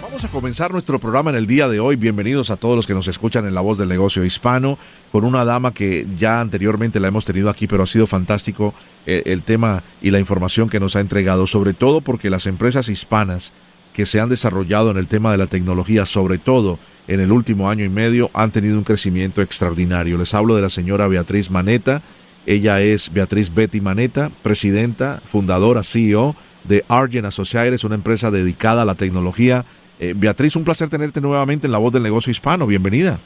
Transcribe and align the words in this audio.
Vamos 0.00 0.24
a 0.24 0.28
comenzar 0.28 0.70
nuestro 0.70 1.00
programa 1.00 1.30
en 1.30 1.36
el 1.36 1.46
día 1.46 1.68
de 1.68 1.80
hoy. 1.80 1.96
Bienvenidos 1.96 2.50
a 2.50 2.56
todos 2.56 2.76
los 2.76 2.86
que 2.86 2.94
nos 2.94 3.08
escuchan 3.08 3.46
en 3.46 3.54
La 3.54 3.60
Voz 3.60 3.78
del 3.78 3.88
Negocio 3.88 4.24
Hispano, 4.24 4.78
con 5.10 5.24
una 5.24 5.44
dama 5.44 5.74
que 5.74 6.06
ya 6.16 6.40
anteriormente 6.40 7.00
la 7.00 7.08
hemos 7.08 7.24
tenido 7.24 7.50
aquí, 7.50 7.66
pero 7.66 7.82
ha 7.82 7.86
sido 7.86 8.06
fantástico 8.06 8.74
eh, 9.06 9.22
el 9.26 9.42
tema 9.42 9.82
y 10.00 10.10
la 10.10 10.20
información 10.20 10.68
que 10.68 10.78
nos 10.78 10.94
ha 10.94 11.00
entregado, 11.00 11.46
sobre 11.46 11.74
todo 11.74 12.00
porque 12.00 12.30
las 12.30 12.46
empresas 12.46 12.88
hispanas 12.88 13.52
que 13.92 14.06
se 14.06 14.20
han 14.20 14.28
desarrollado 14.28 14.92
en 14.92 14.98
el 14.98 15.08
tema 15.08 15.32
de 15.32 15.38
la 15.38 15.48
tecnología, 15.48 16.06
sobre 16.06 16.38
todo 16.38 16.78
en 17.08 17.18
el 17.18 17.32
último 17.32 17.68
año 17.68 17.84
y 17.84 17.88
medio, 17.88 18.30
han 18.34 18.52
tenido 18.52 18.78
un 18.78 18.84
crecimiento 18.84 19.42
extraordinario. 19.42 20.16
Les 20.16 20.32
hablo 20.32 20.54
de 20.54 20.62
la 20.62 20.70
señora 20.70 21.08
Beatriz 21.08 21.50
Maneta. 21.50 22.02
Ella 22.46 22.80
es 22.80 23.12
Beatriz 23.12 23.52
Betty 23.52 23.80
Maneta, 23.80 24.30
presidenta, 24.42 25.20
fundadora, 25.26 25.82
CEO 25.82 26.36
de 26.64 26.84
Argent 26.88 27.26
Associates, 27.26 27.84
una 27.84 27.94
empresa 27.94 28.30
dedicada 28.30 28.82
a 28.82 28.84
la 28.84 28.94
tecnología 28.94 29.64
eh, 29.98 30.14
Beatriz, 30.16 30.56
un 30.56 30.64
placer 30.64 30.88
tenerte 30.88 31.20
nuevamente 31.20 31.66
en 31.66 31.72
La 31.72 31.78
Voz 31.78 31.92
del 31.92 32.02
Negocio 32.02 32.30
Hispano. 32.30 32.66
Bienvenida. 32.66 33.18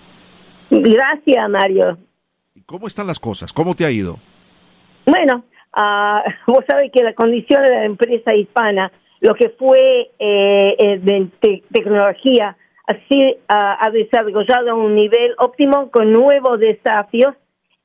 Gracias, 0.71 1.51
Mario. 1.51 1.99
¿Cómo 2.67 2.87
están 2.87 3.07
las 3.07 3.21
cosas? 3.21 3.53
¿Cómo 3.53 3.75
te 3.75 3.85
ha 3.85 3.91
ido? 3.91 4.17
Bueno, 5.07 5.45
uh, 5.77 6.31
vos 6.53 6.65
sabés 6.69 6.91
que 6.93 7.03
la 7.03 7.15
condición 7.15 7.63
de 7.63 7.69
la 7.69 7.85
empresa 7.85 8.35
hispana, 8.35 8.91
lo 9.21 9.35
que 9.35 9.51
fue 9.51 10.11
eh, 10.19 10.77
eh 10.79 10.99
de 11.03 11.29
te 11.41 11.63
tecnología, 11.73 12.57
así 12.87 13.33
uh, 13.33 13.37
ha 13.49 13.91
desarrollado 13.91 14.71
a 14.71 14.75
un 14.75 14.95
nivel 14.95 15.35
óptimo 15.39 15.91
con 15.91 16.13
nuevos 16.13 16.59
desafíos 16.59 17.35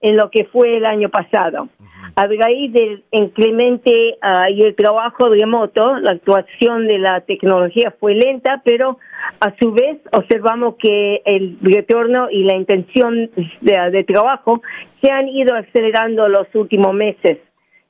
en 0.02 0.16
lo 0.16 0.30
que 0.30 0.46
fue 0.46 0.78
el 0.78 0.86
año 0.86 1.10
pasado. 1.10 1.70
A 2.16 2.26
raíz 2.26 2.74
del 2.74 3.04
inclemente 3.12 4.18
ah, 4.22 4.50
y 4.50 4.62
el 4.62 4.76
trabajo 4.76 5.30
remoto, 5.30 5.98
la 5.98 6.14
actuación 6.14 6.88
de 6.88 6.98
la 6.98 7.22
tecnología 7.22 7.94
fue 8.00 8.16
lenta, 8.16 8.62
pero 8.64 8.98
a 9.40 9.54
su 9.60 9.72
vez 9.72 10.00
observamos 10.12 10.76
que 10.80 11.22
el 11.26 11.58
retorno 11.62 12.30
y 12.32 12.44
la 12.44 12.56
intención 12.56 13.30
de, 13.62 14.04
trabajo 14.04 14.62
se 15.02 15.12
han 15.12 15.28
ido 15.28 15.56
acelerando 15.56 16.28
los 16.28 16.48
últimos 16.56 16.94
meses. 16.94 17.40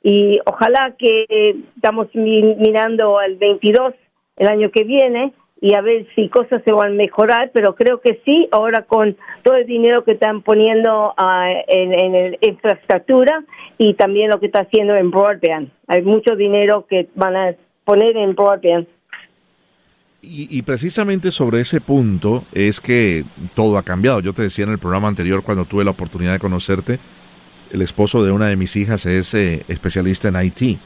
Y 0.04 0.40
ojalá 0.46 0.96
que 0.98 1.26
estamos 1.76 2.08
mirando 2.14 3.20
al 3.20 3.36
22 3.36 3.94
el 4.38 4.48
año 4.48 4.72
que 4.72 4.84
viene 4.84 5.34
y 5.60 5.74
a 5.74 5.82
ver 5.82 6.06
si 6.16 6.30
cosas 6.30 6.62
se 6.64 6.72
van 6.72 6.92
a 6.92 6.96
mejorar, 6.96 7.52
pero 7.54 7.76
creo 7.76 8.00
que 8.00 8.22
sí, 8.26 8.48
ahora 8.52 8.84
con 8.84 9.18
todo 9.44 9.56
el 9.56 9.66
dinero 9.66 10.04
que 10.04 10.12
están 10.12 10.42
poniendo 10.42 11.14
uh, 11.18 11.64
en, 11.68 11.94
en 11.94 12.38
infraestructura 12.42 13.44
y 13.78 13.96
también 13.96 14.30
lo 14.30 14.40
que 14.40 14.48
está 14.48 14.62
haciendo 14.62 14.96
en 14.96 15.10
broadband. 15.10 15.72
Hay 15.88 16.04
mucho 16.04 16.36
dinero 16.36 16.86
que 16.88 17.10
van 17.16 17.36
a 17.36 17.56
poner 17.86 18.18
en 18.18 18.36
broadband. 18.36 18.88
Y, 20.22 20.48
y, 20.58 20.62
precisamente 20.64 21.32
sobre 21.32 21.62
ese 21.62 21.80
punto 21.80 22.44
es 22.52 22.82
que 22.82 23.24
todo 23.56 23.78
ha 23.78 23.84
cambiado. 23.84 24.20
Yo 24.20 24.34
te 24.34 24.42
decía 24.42 24.66
en 24.66 24.72
el 24.72 24.80
programa 24.80 25.08
anterior 25.08 25.44
cuando 25.44 25.66
tuve 25.66 25.86
la 25.86 25.92
oportunidad 25.92 26.34
de 26.34 26.40
conocerte, 26.40 27.00
el 27.72 27.82
esposo 27.82 28.23
de 28.23 28.32
una 28.32 28.48
de 28.48 28.56
mis 28.56 28.76
hijas 28.76 29.06
es 29.06 29.34
eh, 29.34 29.64
especialista 29.67 30.28
en 30.28 30.46
IT. 30.46 30.80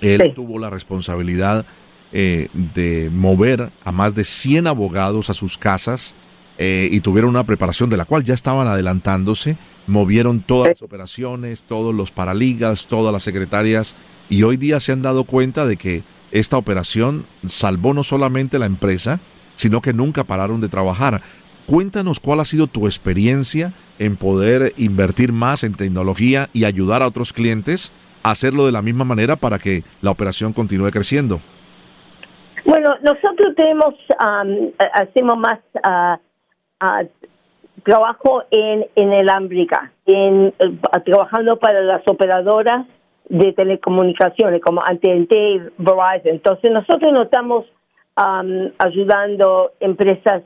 Él 0.00 0.32
tuvo 0.34 0.58
la 0.58 0.70
responsabilidad 0.70 1.66
eh, 2.12 2.48
de 2.52 3.10
mover 3.12 3.70
a 3.84 3.92
más 3.92 4.14
de 4.14 4.24
100 4.24 4.66
abogados 4.66 5.30
a 5.30 5.34
sus 5.34 5.58
casas 5.58 6.14
eh, 6.56 6.88
y 6.90 7.00
tuvieron 7.00 7.30
una 7.30 7.44
preparación 7.44 7.90
de 7.90 7.96
la 7.96 8.04
cual 8.04 8.24
ya 8.24 8.34
estaban 8.34 8.66
adelantándose, 8.66 9.56
movieron 9.86 10.40
todas 10.40 10.70
las 10.70 10.82
operaciones, 10.82 11.62
todos 11.62 11.94
los 11.94 12.10
paraligas, 12.10 12.86
todas 12.86 13.12
las 13.12 13.22
secretarias 13.22 13.94
y 14.28 14.42
hoy 14.42 14.56
día 14.56 14.80
se 14.80 14.92
han 14.92 15.02
dado 15.02 15.24
cuenta 15.24 15.66
de 15.66 15.76
que 15.76 16.02
esta 16.32 16.56
operación 16.56 17.26
salvó 17.46 17.94
no 17.94 18.02
solamente 18.02 18.58
la 18.58 18.66
empresa, 18.66 19.20
sino 19.54 19.80
que 19.80 19.92
nunca 19.92 20.24
pararon 20.24 20.60
de 20.60 20.68
trabajar. 20.68 21.22
Cuéntanos 21.66 22.20
cuál 22.20 22.40
ha 22.40 22.44
sido 22.44 22.66
tu 22.66 22.86
experiencia 22.86 23.74
en 23.98 24.16
poder 24.16 24.72
invertir 24.78 25.32
más 25.32 25.64
en 25.64 25.74
tecnología 25.74 26.48
y 26.52 26.64
ayudar 26.64 27.02
a 27.02 27.06
otros 27.06 27.32
clientes 27.32 27.92
a 28.22 28.30
hacerlo 28.30 28.66
de 28.66 28.72
la 28.72 28.82
misma 28.82 29.04
manera 29.04 29.36
para 29.36 29.58
que 29.58 29.84
la 30.00 30.10
operación 30.10 30.52
continúe 30.52 30.90
creciendo. 30.90 31.40
Bueno, 32.68 32.96
nosotros 33.00 33.54
tenemos, 33.56 33.94
um, 34.20 34.72
hacemos 34.92 35.38
más 35.38 35.58
uh, 35.76 36.18
uh, 36.84 37.08
trabajo 37.82 38.42
en, 38.50 38.84
en 38.94 39.10
el 39.14 39.30
Ámbrica, 39.30 39.90
en, 40.04 40.48
uh, 40.48 41.00
trabajando 41.02 41.58
para 41.58 41.80
las 41.80 42.02
operadoras 42.06 42.86
de 43.30 43.54
telecomunicaciones 43.54 44.60
como 44.60 44.82
AT&T 44.82 45.34
y 45.34 45.60
Verizon. 45.78 46.34
Entonces 46.34 46.70
nosotros 46.70 47.10
no 47.10 47.22
estamos 47.22 47.64
um, 48.18 48.70
ayudando 48.76 49.72
empresas, 49.80 50.42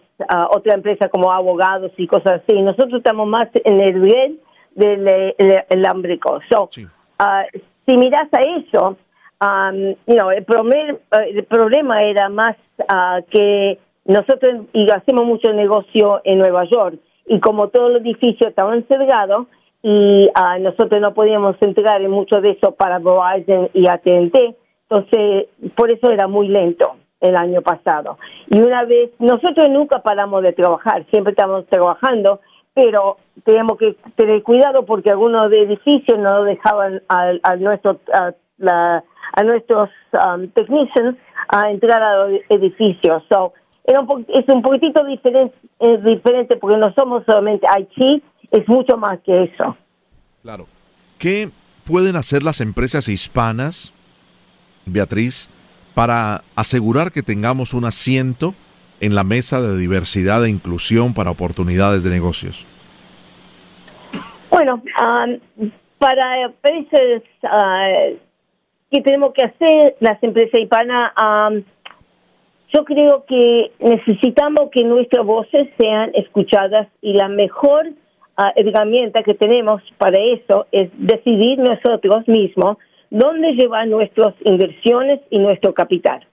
otra 0.51 0.75
empresa 0.77 1.09
como 1.09 1.33
abogados 1.33 1.91
y 1.97 2.07
cosas 2.07 2.41
así. 2.41 2.63
Nosotros 2.63 2.99
estamos 2.99 3.27
más 3.27 3.49
en 3.53 3.81
el 3.81 4.01
red 4.01 4.33
del 4.77 5.35
el, 5.69 5.87
ámbrico. 5.87 6.39
So, 6.49 6.69
uh, 7.21 7.59
si 7.85 7.97
miras 7.99 8.29
a 8.33 8.41
eso, 8.61 8.97
um, 9.43 9.95
el, 10.07 10.45
problem, 10.45 10.97
eh, 10.97 11.31
el 11.35 11.45
problema 11.45 12.03
era 12.05 12.29
más 12.29 12.57
uh, 12.79 13.23
que 13.31 13.79
nosotros 14.05 14.67
y 14.73 14.91
hacemos 14.91 15.25
mucho 15.25 15.53
negocio 15.53 16.21
en 16.25 16.39
Nueva 16.39 16.65
York 16.65 16.99
y 17.27 17.41
como 17.41 17.69
todos 17.69 17.93
los 17.93 18.03
edificios 18.03 18.51
estaban 18.51 18.87
cerrados 18.89 19.47
y 19.83 20.29
uh, 20.29 20.61
nosotros 20.61 21.01
no 21.01 21.13
podíamos 21.13 21.57
entregar 21.61 22.01
en 22.01 22.11
mucho 22.11 22.41
de 22.41 22.51
eso 22.51 22.73
para 22.73 22.99
Verizon 22.99 23.69
y 23.75 23.89
AT&T, 23.89 24.57
entonces 24.89 25.49
por 25.77 25.91
eso 25.91 26.11
era 26.11 26.29
muy 26.29 26.49
lento 26.49 26.97
el 27.21 27.37
año 27.37 27.63
pasado. 27.63 28.19
Y 28.49 28.61
una 28.61 28.85
vez, 28.85 29.11
nosotros 29.19 29.69
nunca 29.71 30.03
paramos 30.03 30.43
de 30.43 30.53
trabajar, 30.53 31.05
siempre 31.11 31.33
estamos 31.33 31.67
trabajando, 31.67 32.41
pero 32.75 33.17
tenemos 33.45 33.79
que 33.79 33.97
tener 34.17 34.43
cuidado 34.43 34.85
porque 34.85 35.11
algunos 35.11 35.51
de 35.51 35.63
edificios 35.63 36.19
no 36.19 36.43
dejaban 36.45 37.03
a, 37.09 37.33
a 37.43 37.57
nuestro 37.57 38.01
la, 38.59 39.03
a 39.35 39.43
nuestros 39.43 39.91
um, 40.13 40.49
technicians 40.49 41.17
a 41.49 41.71
entrar 41.71 42.03
a 42.03 42.27
los 42.27 42.41
edificios. 42.49 43.23
So, 43.29 43.53
era 43.85 44.01
un 44.01 44.27
es 44.29 44.45
un 44.49 44.63
poquitito 44.63 45.05
diferente, 45.05 45.57
diferente 46.05 46.57
porque 46.57 46.77
no 46.77 46.93
somos 46.95 47.25
solamente 47.27 47.67
IT, 47.79 48.23
es 48.51 48.69
mucho 48.69 48.97
más 48.97 49.19
que 49.21 49.45
eso. 49.45 49.77
Claro. 50.43 50.67
¿Qué 51.19 51.51
pueden 51.85 52.17
hacer 52.17 52.43
las 52.43 52.61
empresas 52.61 53.09
hispanas, 53.09 53.93
Beatriz, 54.87 55.51
para 55.95 56.43
asegurar 56.57 57.13
que 57.13 57.23
tengamos 57.23 57.75
un 57.75 57.85
asiento 57.85 58.55
en 59.01 59.15
la 59.15 59.25
mesa 59.25 59.61
de 59.61 59.77
diversidad 59.77 60.45
e 60.45 60.51
inclusión 60.51 61.13
para 61.13 61.31
oportunidades 61.31 62.05
de 62.05 62.11
negocios? 62.11 62.67
Bueno, 64.51 64.83
um, 65.01 65.71
para 65.99 66.51
países 66.61 67.23
uh, 67.43 68.17
¿Qué 68.93 69.01
tenemos 69.01 69.33
que 69.33 69.43
hacer 69.43 69.97
las 70.01 70.23
empresas 70.23 70.61
hispanas? 70.61 71.13
yo 72.75 72.85
creo 72.85 73.25
que 73.27 73.71
necesitamos 73.81 74.71
que 74.71 74.85
nuestras 74.85 75.25
voces 75.25 75.69
sean 75.79 76.11
escuchadas 76.15 76.89
y 77.01 77.15
la 77.15 77.29
mejor 77.29 77.91
ah, 78.37 78.53
herramienta 78.55 79.23
que 79.23 79.35
tenemos 79.35 79.83
para 79.99 80.19
eso 80.19 80.67
es 80.73 80.91
decidir 80.99 81.59
nosotros 81.59 82.29
mismos 82.29 82.77
dónde 83.11 83.53
llevar 83.53 83.89
nuestras 83.89 84.35
inversiones 84.45 85.21
y 85.31 85.39
nuestro 85.39 85.73
capital. 85.75 86.27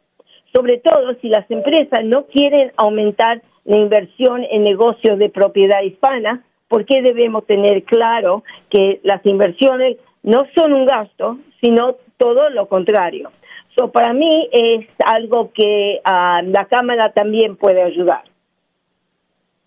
Sobre 0.54 0.80
todo 0.80 1.14
si 1.22 1.30
las 1.30 1.50
empresas 1.52 2.04
no 2.04 2.26
quieren 2.26 2.72
aumentar 2.76 3.42
la 3.64 3.78
inversión 3.78 4.46
en 4.50 4.64
negocios 4.64 5.18
de 5.18 5.30
propiedad 5.30 5.82
hispana, 5.82 6.44
porque 6.68 7.02
debemos 7.02 7.46
tener 7.46 7.84
claro 7.84 8.44
que 8.70 9.00
las 9.04 9.26
inversiones 9.26 9.98
no 10.24 10.46
son 10.56 10.74
un 10.74 10.86
gasto, 10.86 11.38
sino 11.62 11.96
todo 12.20 12.52
lo 12.52 12.68
contrario. 12.68 13.32
So, 13.76 13.92
para 13.92 14.14
mí 14.14 14.50
es 14.52 14.86
algo 15.06 15.52
que 15.54 16.02
uh, 16.06 16.46
la 16.52 16.66
Cámara 16.66 17.12
también 17.14 17.56
puede 17.56 17.82
ayudar. 17.82 18.24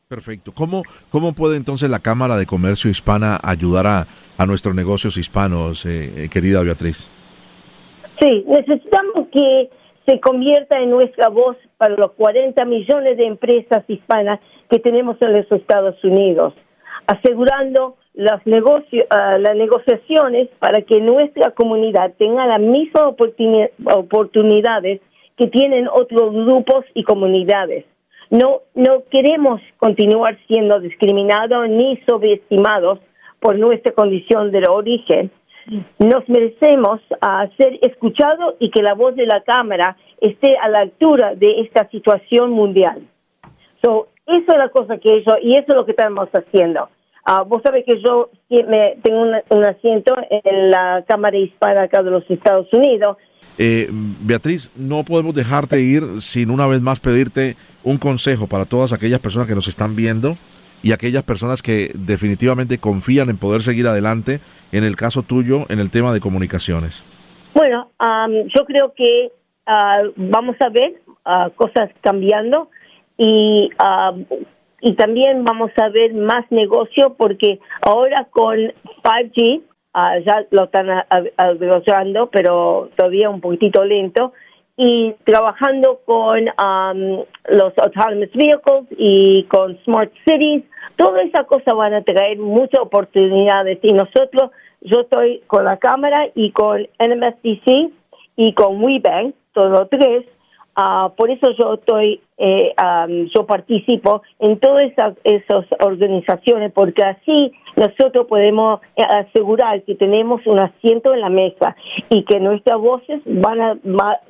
Perfecto. 0.06 0.52
¿Cómo, 0.54 0.82
¿Cómo 1.10 1.32
puede 1.32 1.56
entonces 1.56 1.88
la 1.88 2.00
Cámara 2.00 2.36
de 2.36 2.44
Comercio 2.44 2.90
Hispana 2.90 3.38
ayudar 3.42 3.86
a, 3.86 4.06
a 4.36 4.44
nuestros 4.44 4.74
negocios 4.74 5.16
hispanos, 5.16 5.86
eh, 5.86 6.24
eh, 6.24 6.28
querida 6.28 6.62
Beatriz? 6.62 7.10
Sí, 8.20 8.44
necesitamos 8.46 9.28
que 9.32 9.70
se 10.06 10.20
convierta 10.20 10.78
en 10.80 10.90
nuestra 10.90 11.30
voz 11.30 11.56
para 11.78 11.94
los 11.96 12.12
40 12.12 12.62
millones 12.66 13.16
de 13.16 13.26
empresas 13.26 13.84
hispanas 13.88 14.38
que 14.68 14.78
tenemos 14.78 15.16
en 15.22 15.32
los 15.32 15.50
Estados 15.50 15.96
Unidos, 16.04 16.52
asegurando 17.06 17.96
las, 18.14 18.40
ah, 19.10 19.38
las 19.38 19.56
negociaciones 19.56 20.48
para 20.58 20.82
que 20.82 21.00
nuestra 21.00 21.52
comunidad 21.52 22.12
tenga 22.18 22.46
las 22.46 22.60
mismas 22.60 23.14
oportunidades 23.94 25.00
que 25.36 25.46
tienen 25.46 25.88
otros 25.88 26.32
grupos 26.32 26.84
y 26.94 27.04
comunidades. 27.04 27.84
No, 28.30 28.60
no 28.74 29.02
queremos 29.10 29.60
continuar 29.78 30.38
siendo 30.46 30.80
discriminados 30.80 31.68
ni 31.68 31.98
sobreestimados 32.08 32.98
por 33.40 33.58
nuestra 33.58 33.92
condición 33.92 34.50
de 34.52 34.60
origen. 34.70 35.30
Nos 35.98 36.28
merecemos 36.28 37.00
a 37.20 37.46
ser 37.56 37.78
escuchados 37.82 38.54
y 38.58 38.70
que 38.70 38.82
la 38.82 38.94
voz 38.94 39.14
de 39.16 39.26
la 39.26 39.42
Cámara 39.42 39.96
esté 40.20 40.56
a 40.56 40.68
la 40.68 40.80
altura 40.80 41.34
de 41.34 41.60
esta 41.60 41.88
situación 41.90 42.50
mundial. 42.50 43.02
So, 43.82 44.08
eso 44.26 44.52
es 44.52 44.58
la 44.58 44.68
cosa 44.68 44.98
que 44.98 45.22
yo, 45.26 45.34
y 45.42 45.56
eso 45.56 45.66
es 45.68 45.74
lo 45.74 45.84
que 45.84 45.92
estamos 45.92 46.28
haciendo. 46.32 46.88
Uh, 47.26 47.44
vos 47.44 47.62
sabés 47.62 47.84
que 47.84 48.00
yo 48.02 48.30
me, 48.50 48.96
tengo 49.02 49.22
un, 49.22 49.64
asiento 49.64 50.14
en 50.28 50.70
la 50.70 51.04
Cámara 51.06 51.36
Hispana 51.36 51.82
acá 51.82 52.02
de 52.02 52.10
los 52.10 52.28
Estados 52.28 52.66
Unidos. 52.72 53.16
Eh, 53.58 53.88
Beatriz, 53.90 54.72
no 54.76 55.04
podemos 55.04 55.34
dejarte 55.34 55.80
ir 55.80 56.20
sin 56.20 56.50
una 56.50 56.66
vez 56.66 56.80
más 56.80 56.98
pedirte 57.00 57.56
un 57.84 57.98
consejo 57.98 58.48
para 58.48 58.64
todas 58.64 58.92
aquellas 58.92 59.20
personas 59.20 59.46
que 59.46 59.54
nos 59.54 59.68
están 59.68 59.94
viendo 59.94 60.36
y 60.82 60.92
aquellas 60.92 61.22
personas 61.22 61.62
que 61.62 61.92
definitivamente 61.94 62.78
confían 62.78 63.30
en 63.30 63.38
poder 63.38 63.62
seguir 63.62 63.86
adelante 63.86 64.40
en 64.72 64.82
el 64.82 64.96
caso 64.96 65.22
tuyo 65.22 65.66
en 65.68 65.78
el 65.78 65.90
tema 65.90 66.12
de 66.12 66.18
comunicaciones. 66.18 67.04
Bueno, 67.54 67.90
yo 68.54 68.64
creo 68.64 68.92
que 68.96 69.30
uh, 69.68 70.12
vamos 70.16 70.56
a 70.60 70.70
ver 70.70 71.00
uh, 71.24 71.50
cosas 71.54 71.90
cambiando 72.00 72.68
y 73.24 73.70
y 74.84 74.94
también 74.94 75.44
vamos 75.44 75.70
a 75.76 75.88
ver 75.90 76.12
más 76.12 76.44
negocio 76.50 77.14
porque 77.16 77.60
ahora 77.82 78.26
con 78.30 78.56
5G 79.04 79.62
ah, 79.94 80.18
ya 80.18 80.44
lo 80.50 80.64
están 80.64 80.88
desarrollando, 81.60 82.28
pero 82.30 82.90
todavía 82.96 83.30
un 83.30 83.40
poquitito 83.40 83.84
lento 83.84 84.32
y 84.76 85.14
trabajando 85.24 86.00
con 86.04 86.46
los 86.46 87.78
autonomous 87.78 88.32
vehicles 88.34 88.86
y 88.98 89.44
con 89.44 89.78
smart 89.84 90.10
cities, 90.24 90.64
toda 90.96 91.22
esa 91.22 91.44
cosa 91.44 91.74
van 91.74 91.94
a 91.94 92.02
traer 92.02 92.38
muchas 92.38 92.80
oportunidades. 92.80 93.78
Y 93.82 93.92
nosotros, 93.92 94.50
yo 94.80 95.02
estoy 95.02 95.42
con 95.46 95.64
la 95.64 95.76
cámara 95.76 96.26
y 96.34 96.50
con 96.50 96.88
NMSDC 96.98 97.92
y 98.34 98.52
con 98.54 98.82
WeBank, 98.82 99.36
todos 99.52 99.70
los 99.70 99.90
tres, 99.90 100.24
Ah, 100.74 101.12
por 101.16 101.30
eso 101.30 101.48
yo 101.58 101.74
estoy, 101.74 102.20
eh, 102.38 102.74
yo 103.34 103.44
participo 103.46 104.22
en 104.38 104.58
todas 104.58 104.90
esas, 105.24 105.66
organizaciones, 105.80 106.72
porque 106.72 107.02
así 107.02 107.52
nosotros 107.76 108.26
podemos 108.26 108.80
eh, 108.96 109.02
asegurar 109.02 109.82
que 109.82 109.94
tenemos 109.94 110.40
un 110.46 110.60
asiento 110.60 111.12
en 111.12 111.20
la 111.20 111.28
mesa 111.28 111.76
y 112.08 112.24
que 112.24 112.40
nuestras 112.40 112.78
voces 112.78 113.20
van 113.26 113.60
a, 113.60 113.78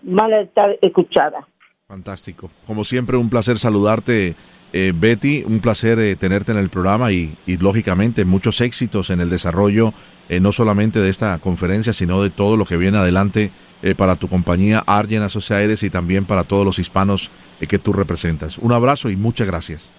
van 0.02 0.32
a 0.32 0.40
estar 0.40 0.76
escuchadas. 0.80 1.44
Fantástico. 1.86 2.50
Como 2.66 2.82
siempre, 2.84 3.16
un 3.16 3.30
placer 3.30 3.58
saludarte. 3.58 4.34
Eh, 4.74 4.92
Betty, 4.94 5.44
un 5.46 5.60
placer 5.60 5.98
tenerte 6.16 6.50
en 6.50 6.56
el 6.56 6.70
programa 6.70 7.12
y, 7.12 7.36
y, 7.46 7.58
lógicamente 7.58 8.24
muchos 8.24 8.62
éxitos 8.62 9.10
en 9.10 9.20
el 9.20 9.28
desarrollo 9.28 9.92
no 10.40 10.50
solamente 10.50 10.98
de 10.98 11.10
esta 11.10 11.38
conferencia, 11.40 11.92
sino 11.92 12.22
de 12.22 12.30
todo 12.30 12.56
lo 12.56 12.64
que 12.64 12.78
viene 12.78 12.96
adelante 12.96 13.50
eh, 13.82 13.94
para 13.94 14.16
tu 14.16 14.28
compañía 14.28 14.82
Argen 14.86 15.22
Associates 15.22 15.82
y 15.82 15.90
también 15.90 16.24
para 16.24 16.44
todos 16.44 16.64
los 16.64 16.78
hispanos 16.78 17.30
eh, 17.60 17.66
que 17.66 17.78
tú 17.78 17.92
representas. 17.92 18.58
Un 18.58 18.72
abrazo 18.72 19.10
y 19.10 19.16
muchas 19.16 19.46
gracias. 19.46 19.92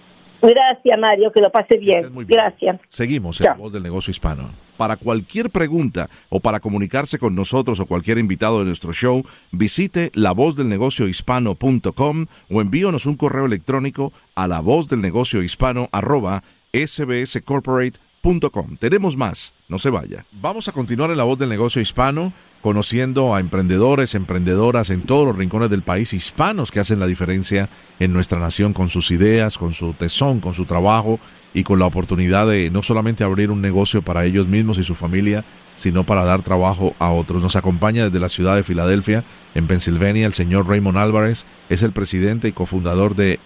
Gracias, 0.52 0.98
Mario, 0.98 1.32
que 1.32 1.40
lo 1.40 1.50
pase 1.50 1.78
bien. 1.78 2.12
Gracias. 2.26 2.78
Seguimos 2.88 3.40
en 3.40 3.46
la 3.46 3.54
voz 3.54 3.72
del 3.72 3.82
negocio 3.82 4.10
hispano. 4.10 4.50
Para 4.76 4.96
cualquier 4.96 5.48
pregunta 5.50 6.10
o 6.28 6.40
para 6.40 6.60
comunicarse 6.60 7.18
con 7.18 7.34
nosotros 7.34 7.80
o 7.80 7.86
cualquier 7.86 8.18
invitado 8.18 8.58
de 8.58 8.66
nuestro 8.66 8.92
show, 8.92 9.24
visite 9.52 10.10
lavozdelnegociohispano.com 10.14 12.26
o 12.50 12.60
envíonos 12.60 13.06
un 13.06 13.16
correo 13.16 13.46
electrónico 13.46 14.12
a 14.34 14.46
lavozdelnegociohispano 14.48 15.88
arroba 15.92 16.42
sbscorporate.com. 16.72 18.76
Tenemos 18.78 19.16
más, 19.16 19.54
no 19.68 19.78
se 19.78 19.88
vaya. 19.90 20.26
Vamos 20.32 20.66
a 20.68 20.72
continuar 20.72 21.10
en 21.10 21.16
la 21.16 21.24
voz 21.24 21.38
del 21.38 21.48
negocio 21.48 21.80
hispano 21.80 22.34
conociendo 22.64 23.34
a 23.34 23.40
emprendedores, 23.40 24.14
emprendedoras 24.14 24.88
en 24.88 25.02
todos 25.02 25.26
los 25.26 25.36
rincones 25.36 25.68
del 25.68 25.82
país, 25.82 26.14
hispanos 26.14 26.72
que 26.72 26.80
hacen 26.80 26.98
la 26.98 27.06
diferencia 27.06 27.68
en 28.00 28.14
nuestra 28.14 28.38
nación 28.38 28.72
con 28.72 28.88
sus 28.88 29.10
ideas, 29.10 29.58
con 29.58 29.74
su 29.74 29.92
tesón, 29.92 30.40
con 30.40 30.54
su 30.54 30.64
trabajo 30.64 31.20
y 31.52 31.62
con 31.62 31.78
la 31.78 31.84
oportunidad 31.84 32.48
de 32.48 32.70
no 32.70 32.82
solamente 32.82 33.22
abrir 33.22 33.50
un 33.50 33.60
negocio 33.60 34.00
para 34.00 34.24
ellos 34.24 34.48
mismos 34.48 34.78
y 34.78 34.82
su 34.82 34.94
familia, 34.94 35.44
sino 35.74 36.06
para 36.06 36.24
dar 36.24 36.40
trabajo 36.40 36.94
a 36.98 37.10
otros. 37.12 37.42
Nos 37.42 37.54
acompaña 37.54 38.04
desde 38.04 38.18
la 38.18 38.30
ciudad 38.30 38.56
de 38.56 38.62
Filadelfia, 38.62 39.24
en 39.54 39.66
Pensilvania, 39.66 40.24
el 40.24 40.32
señor 40.32 40.66
Raymond 40.66 40.96
Álvarez, 40.96 41.44
es 41.68 41.82
el 41.82 41.92
presidente 41.92 42.48
y 42.48 42.52
cofundador 42.52 43.14
de 43.14 43.40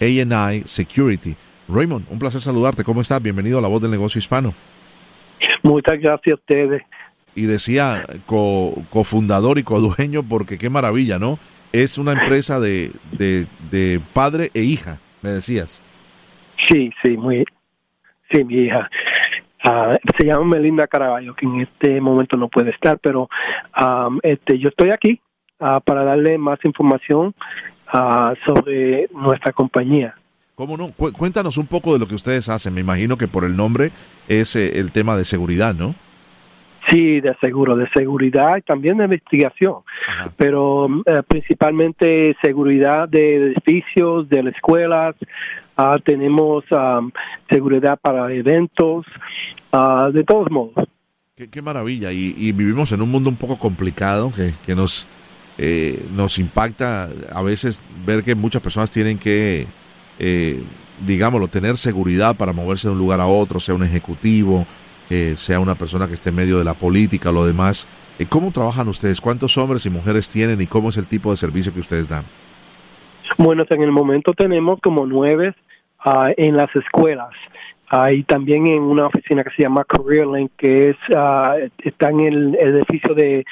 ANI 0.00 0.62
Security. 0.64 1.36
Raymond, 1.68 2.06
un 2.08 2.18
placer 2.18 2.40
saludarte. 2.40 2.82
¿Cómo 2.82 3.02
estás? 3.02 3.20
Bienvenido 3.20 3.58
a 3.58 3.60
La 3.60 3.68
Voz 3.68 3.82
del 3.82 3.90
Negocio 3.90 4.18
Hispano. 4.18 4.54
Muchas 5.62 6.00
gracias 6.00 6.32
a 6.32 6.34
ustedes 6.34 6.82
y 7.34 7.46
decía 7.46 8.02
cofundador 8.26 9.58
y 9.58 9.62
codueño 9.62 10.22
porque 10.22 10.58
qué 10.58 10.70
maravilla, 10.70 11.18
¿no? 11.18 11.38
Es 11.72 11.98
una 11.98 12.12
empresa 12.12 12.60
de, 12.60 12.92
de, 13.12 14.00
padre 14.12 14.50
e 14.54 14.62
hija, 14.62 15.00
me 15.22 15.30
decías. 15.30 15.82
Sí, 16.68 16.90
sí, 17.02 17.16
muy, 17.16 17.44
sí, 18.30 18.44
mi 18.44 18.66
hija. 18.66 18.88
Ah, 19.64 19.96
se 20.16 20.26
llama 20.26 20.44
Melinda 20.56 20.86
Caraballo, 20.86 21.34
que 21.34 21.46
en 21.46 21.62
este 21.62 22.00
momento 22.00 22.36
no 22.36 22.48
puede 22.48 22.70
estar, 22.70 22.98
pero 22.98 23.28
este, 24.22 24.58
yo 24.58 24.68
estoy 24.68 24.90
aquí 24.90 25.20
ah, 25.58 25.80
para 25.80 26.04
darle 26.04 26.38
más 26.38 26.58
información 26.64 27.34
ah, 27.88 28.34
sobre 28.46 29.08
nuestra 29.12 29.52
compañía. 29.52 30.14
¿Cómo 30.54 30.76
no? 30.76 30.90
cuéntanos 30.92 31.58
un 31.58 31.66
poco 31.66 31.94
de 31.94 31.98
lo 31.98 32.06
que 32.06 32.14
ustedes 32.14 32.48
hacen. 32.48 32.74
Me 32.74 32.80
imagino 32.80 33.16
que 33.16 33.26
por 33.26 33.44
el 33.44 33.56
nombre 33.56 33.90
es 34.28 34.54
eh, 34.54 34.78
el 34.78 34.92
tema 34.92 35.16
de 35.16 35.24
seguridad, 35.24 35.74
¿no? 35.74 35.96
Sí, 36.90 37.20
de 37.20 37.34
seguro, 37.40 37.76
de 37.76 37.88
seguridad 37.94 38.58
y 38.58 38.62
también 38.62 38.98
de 38.98 39.04
investigación, 39.04 39.76
pero 40.36 40.86
eh, 41.06 41.22
principalmente 41.26 42.36
seguridad 42.42 43.08
de 43.08 43.36
edificios, 43.36 44.28
de 44.28 44.42
las 44.42 44.54
escuelas, 44.54 45.14
ah, 45.76 45.96
tenemos 46.04 46.64
seguridad 47.48 47.98
para 48.00 48.32
eventos, 48.32 49.06
ah, 49.72 50.10
de 50.12 50.24
todos 50.24 50.50
modos. 50.50 50.74
Qué, 51.36 51.62
maravilla, 51.62 52.12
y, 52.12 52.52
vivimos 52.52 52.92
en 52.92 53.02
un 53.02 53.10
mundo 53.10 53.28
un 53.28 53.34
poco 53.34 53.58
complicado 53.58 54.30
que, 54.32 54.52
que 54.64 54.76
nos, 54.76 55.08
eh, 55.58 56.06
nos 56.12 56.38
impacta 56.38 57.08
a 57.32 57.42
veces 57.42 57.82
ver 58.06 58.22
que 58.22 58.36
muchas 58.36 58.62
personas 58.62 58.92
tienen 58.92 59.18
que, 59.18 59.66
eh, 60.20 60.62
digámoslo, 61.04 61.48
tener 61.48 61.76
seguridad 61.76 62.36
para 62.36 62.52
moverse 62.52 62.86
de 62.86 62.92
un 62.92 62.98
lugar 62.98 63.20
a 63.20 63.26
otro, 63.26 63.58
sea 63.58 63.74
un 63.74 63.82
ejecutivo, 63.82 64.64
sea 65.36 65.60
una 65.60 65.74
persona 65.74 66.06
que 66.06 66.14
esté 66.14 66.30
en 66.30 66.36
medio 66.36 66.58
de 66.58 66.64
la 66.64 66.74
política 66.74 67.30
o 67.30 67.32
lo 67.32 67.46
demás. 67.46 67.86
Eh, 68.18 68.26
¿Cómo 68.28 68.50
trabajan 68.52 68.88
ustedes? 68.88 69.20
¿Cuántos 69.20 69.58
hombres 69.58 69.84
y 69.86 69.90
mujeres 69.90 70.28
tienen 70.30 70.60
y 70.60 70.66
cómo 70.66 70.88
es 70.88 70.96
el 70.96 71.06
tipo 71.06 71.30
de 71.30 71.36
servicio 71.36 71.72
que 71.72 71.80
ustedes 71.80 72.08
dan? 72.08 72.24
Bueno, 73.38 73.64
en 73.68 73.82
el 73.82 73.90
momento 73.90 74.32
tenemos 74.32 74.80
como 74.80 75.06
nueve 75.06 75.54
ah, 76.04 76.30
en 76.36 76.56
las 76.56 76.74
escuelas. 76.76 77.30
y 78.12 78.22
también 78.24 78.66
en 78.66 78.82
una 78.82 79.06
oficina 79.06 79.44
que 79.44 79.50
se 79.56 79.62
llama 79.62 79.84
Career 79.84 80.26
Link, 80.26 80.52
que 80.56 80.90
es 80.90 80.96
uh, 81.10 81.70
está 81.78 82.10
en 82.10 82.20
el, 82.20 82.54
edificio 82.56 83.14
de, 83.14 83.44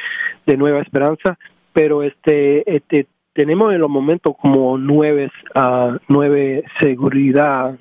Nueva 0.56 0.80
Esperanza, 0.80 1.38
pero 1.72 2.02
este, 2.02 2.62
este 2.66 3.06
tenemos 3.34 3.72
en 3.72 3.80
los 3.80 3.88
momentos 3.88 4.34
como 4.40 4.76
nueve, 4.78 5.30
uh, 5.54 5.96
nueve 6.08 6.64
seguridad, 6.80 7.78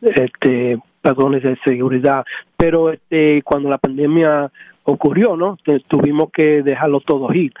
este, 0.00 0.78
patrones 1.02 1.42
de 1.42 1.58
seguridad, 1.64 2.24
pero 2.56 2.90
este, 2.90 3.42
cuando 3.42 3.68
la 3.68 3.78
pandemia 3.78 4.50
ocurrió, 4.84 5.36
¿no? 5.36 5.58
Tuvimos 5.88 6.30
que 6.32 6.62
dejarlo 6.62 7.00
todo 7.00 7.32
ir. 7.32 7.52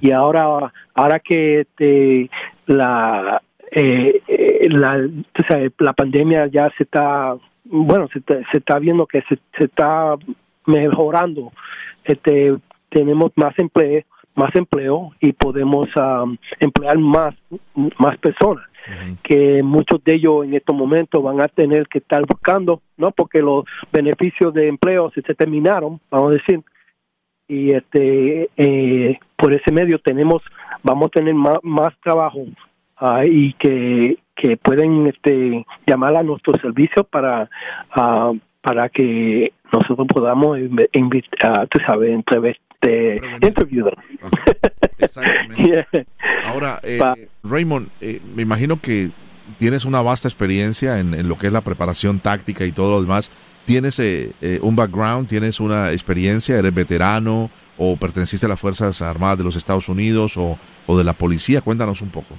Y 0.00 0.12
ahora, 0.12 0.72
ahora 0.94 1.18
que 1.18 1.60
este, 1.60 2.30
la, 2.66 3.42
eh, 3.72 4.22
eh, 4.28 4.68
la, 4.70 5.08
la 5.78 5.92
pandemia 5.92 6.46
ya 6.46 6.70
se 6.76 6.84
está, 6.84 7.34
bueno, 7.64 8.08
se, 8.12 8.20
se 8.20 8.58
está 8.58 8.78
viendo 8.78 9.06
que 9.06 9.22
se, 9.22 9.38
se 9.58 9.64
está 9.64 10.16
mejorando. 10.66 11.52
Este, 12.04 12.56
tenemos 12.88 13.32
más 13.36 13.58
empleo, 13.58 14.02
más 14.34 14.54
empleo 14.54 15.10
y 15.20 15.32
podemos 15.32 15.88
um, 15.96 16.36
emplear 16.60 16.98
más, 16.98 17.34
más 17.74 18.16
personas 18.18 18.69
que 19.22 19.62
muchos 19.62 20.02
de 20.04 20.14
ellos 20.14 20.44
en 20.44 20.54
estos 20.54 20.74
momentos 20.74 21.22
van 21.22 21.40
a 21.40 21.48
tener 21.48 21.86
que 21.88 21.98
estar 21.98 22.24
buscando, 22.26 22.82
¿no? 22.96 23.10
Porque 23.10 23.40
los 23.40 23.64
beneficios 23.92 24.52
de 24.54 24.68
empleo 24.68 25.10
se, 25.12 25.22
terminaron, 25.22 26.00
vamos 26.10 26.30
a 26.30 26.34
decir, 26.34 26.60
y 27.48 27.74
este 27.74 28.48
eh, 28.56 29.18
por 29.36 29.52
ese 29.52 29.72
medio 29.72 29.98
tenemos 29.98 30.42
vamos 30.82 31.06
a 31.06 31.18
tener 31.18 31.34
más, 31.34 31.58
más 31.62 31.92
trabajo 32.02 32.44
ah, 32.96 33.24
y 33.24 33.52
que, 33.54 34.18
que 34.36 34.56
pueden 34.56 35.08
este 35.08 35.66
llamar 35.86 36.16
a 36.16 36.22
nuestro 36.22 36.54
servicio 36.60 37.04
para 37.04 37.50
ah, 37.90 38.32
para 38.62 38.88
que 38.88 39.52
nosotros 39.72 40.06
podamos 40.06 40.58
invitar, 40.92 41.66
tú 41.68 41.80
sabes, 41.86 42.10
este, 42.80 43.20
interview 43.46 43.86
Exactamente. 44.98 46.06
Ahora, 46.44 46.80
eh, 46.82 47.00
Raymond, 47.42 47.88
eh, 48.00 48.20
me 48.34 48.42
imagino 48.42 48.80
que 48.80 49.10
tienes 49.56 49.84
una 49.84 50.02
vasta 50.02 50.28
experiencia 50.28 50.98
en, 50.98 51.14
en, 51.14 51.28
lo 51.28 51.36
que 51.36 51.46
es 51.46 51.52
la 51.52 51.62
preparación 51.62 52.20
táctica 52.20 52.64
y 52.64 52.72
todo 52.72 52.90
lo 52.90 53.00
demás. 53.00 53.30
¿Tienes 53.64 53.98
eh, 53.98 54.32
eh, 54.40 54.58
un 54.62 54.76
background? 54.76 55.28
¿Tienes 55.28 55.60
una 55.60 55.92
experiencia? 55.92 56.58
¿Eres 56.58 56.74
veterano? 56.74 57.50
¿O 57.78 57.96
perteneciste 57.96 58.46
a 58.46 58.48
las 58.48 58.60
Fuerzas 58.60 59.00
Armadas 59.00 59.38
de 59.38 59.44
los 59.44 59.56
Estados 59.56 59.88
Unidos 59.88 60.36
o, 60.36 60.58
o 60.86 60.98
de 60.98 61.04
la 61.04 61.14
policía? 61.14 61.62
Cuéntanos 61.62 62.02
un 62.02 62.10
poco. 62.10 62.34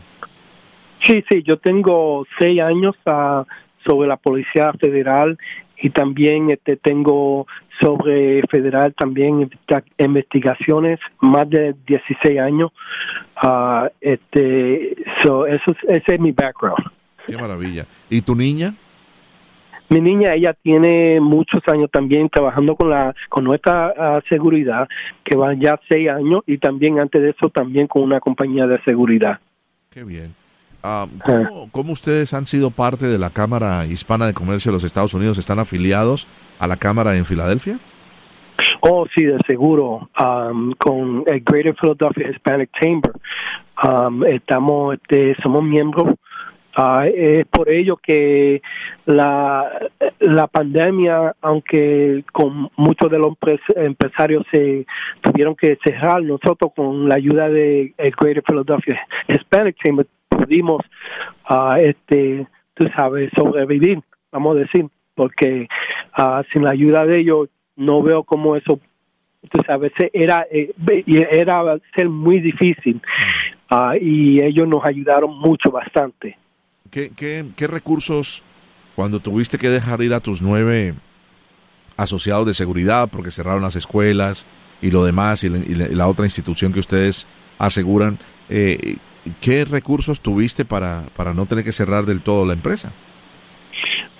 Sí, 1.06 1.24
sí, 1.30 1.42
yo 1.48 1.58
tengo 1.58 2.26
seis 2.38 2.62
años 2.62 2.96
uh, 3.06 3.44
sobre 3.86 4.08
la 4.08 4.18
Policía 4.18 4.72
Federal 4.80 5.38
y 5.82 5.90
también 5.90 6.52
este, 6.52 6.78
tengo 6.78 7.48
sobre 7.80 8.42
federal 8.50 8.94
también 8.94 9.50
investigaciones 9.98 11.00
más 11.20 11.50
de 11.50 11.76
16 11.88 12.40
años. 12.40 12.72
Uh, 13.44 13.88
este, 14.00 14.96
so 15.24 15.48
eso, 15.48 15.76
ese 15.88 16.16
es 16.16 16.20
mi 16.20 16.32
background. 16.32 16.86
Qué 17.26 17.38
maravilla. 17.38 17.86
¿Y 18.10 18.22
tu 18.22 18.36
niña? 18.36 18.74
Mi 19.90 20.00
niña, 20.00 20.34
ella 20.34 20.54
tiene 20.54 21.20
muchos 21.20 21.62
años 21.68 21.90
también 21.92 22.30
trabajando 22.30 22.76
con 22.76 22.90
la 22.90 23.14
con 23.28 23.44
nuestra 23.44 23.94
uh, 23.98 24.22
seguridad, 24.30 24.88
que 25.24 25.36
van 25.36 25.60
ya 25.60 25.80
seis 25.90 26.10
años, 26.10 26.44
y 26.48 26.60
también 26.60 27.00
antes 27.00 27.22
de 27.22 27.32
eso 27.32 27.50
también 27.50 27.88
con 27.88 28.04
una 28.04 28.20
compañía 28.20 28.68
de 28.68 28.82
seguridad. 28.84 29.40
Qué 29.90 30.04
bien. 30.04 30.41
Uh, 30.84 31.08
¿cómo, 31.24 31.70
¿Cómo 31.72 31.94
ustedes 31.94 32.34
han 32.34 32.46
sido 32.46 32.72
parte 32.72 33.06
de 33.06 33.20
la 33.20 33.30
Cámara 33.30 33.86
Hispana 33.86 34.26
de 34.26 34.34
Comercio 34.34 34.72
de 34.72 34.76
los 34.76 34.84
Estados 34.84 35.14
Unidos? 35.14 35.38
¿Están 35.38 35.60
afiliados 35.60 36.28
a 36.60 36.68
la 36.68 36.78
Cámara 36.78 37.16
en 37.16 37.26
Filadelfia? 37.26 37.80
Oh, 38.82 39.06
sí, 39.16 39.24
de 39.24 39.38
seguro. 39.48 40.10
Um, 40.20 40.74
con 40.74 41.24
el 41.28 41.42
Greater 41.42 41.76
Philadelphia 41.80 42.32
Hispanic 42.32 42.70
Chamber. 42.80 43.12
Um, 43.84 44.24
estamos, 44.26 44.96
este, 44.96 45.36
somos 45.44 45.64
miembros 45.64 46.16
Uh, 46.78 47.04
es 47.14 47.46
por 47.48 47.70
ello 47.70 47.98
que 47.98 48.62
la, 49.06 49.70
la 50.20 50.48
pandemia, 50.48 51.36
aunque 51.42 52.24
con 52.32 52.70
muchos 52.78 53.12
de 53.12 53.20
los 53.20 53.34
empresarios 53.76 54.46
se 54.52 54.86
tuvieron 55.22 55.56
que 55.56 55.78
cerrar, 55.84 56.24
nosotros 56.24 56.72
con 56.74 57.10
la 57.10 57.16
ayuda 57.16 57.50
de 57.50 57.94
el 57.98 58.12
Greater 58.12 58.44
Philadelphia 58.44 59.02
Hispanic 59.28 59.76
Chamber 59.84 60.08
pudimos, 60.52 60.82
uh, 61.50 61.76
este, 61.80 62.46
tú 62.74 62.86
sabes, 62.96 63.32
sobrevivir, 63.36 64.00
vamos 64.32 64.58
a 64.58 64.60
decir, 64.60 64.86
porque 65.16 65.68
uh, 66.18 66.44
sin 66.52 66.64
la 66.64 66.72
ayuda 66.72 67.06
de 67.06 67.22
ellos 67.22 67.50
no 67.78 68.04
veo 68.04 68.24
cómo 68.24 68.56
eso, 68.58 68.80
tú 69.50 69.60
sabes, 69.66 69.94
era, 70.12 70.46
eh, 70.52 70.74
era 71.32 71.78
ser 71.96 72.10
muy 72.10 72.42
difícil 72.42 73.02
y 74.02 74.44
ellos 74.44 74.68
nos 74.68 74.84
ayudaron 74.84 75.40
mucho, 75.40 75.72
bastante. 75.72 76.38
¿Qué, 76.92 77.12
qué, 77.16 77.46
qué 77.56 77.68
recursos, 77.68 78.44
cuando 78.96 79.22
tuviste 79.22 79.58
que 79.58 79.70
dejar 79.70 80.02
ir 80.02 80.14
a 80.14 80.20
tus 80.20 80.42
nueve 80.42 80.94
asociados 81.96 82.46
de 82.46 82.54
seguridad 82.54 83.10
porque 83.10 83.32
cerraron 83.32 83.62
las 83.62 83.78
escuelas 83.78 84.46
y 84.82 84.92
lo 84.92 85.06
demás 85.06 85.46
y 85.46 85.50
la, 85.50 85.58
y 85.60 85.96
la 85.96 86.08
otra 86.08 86.26
institución 86.26 86.74
que 86.74 86.82
ustedes 86.82 87.26
aseguran, 87.58 88.20
eh, 88.50 88.98
¿qué 89.42 89.66
recursos 89.66 90.22
tuviste 90.22 90.66
para, 90.66 91.04
para 91.16 91.34
no 91.34 91.46
tener 91.46 91.64
que 91.64 91.72
cerrar 91.72 92.06
del 92.06 92.22
todo 92.22 92.46
la 92.46 92.54
empresa? 92.54 92.94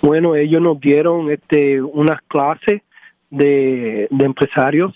Bueno, 0.00 0.34
ellos 0.34 0.60
nos 0.60 0.80
dieron 0.80 1.30
este, 1.30 1.80
unas 1.80 2.20
clases 2.28 2.82
de, 3.30 4.08
de 4.10 4.24
empresarios 4.24 4.94